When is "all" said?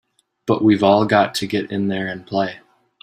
0.81-1.05